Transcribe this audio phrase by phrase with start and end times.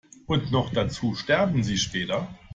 [0.25, 2.27] Und noch dazu sterben sie später.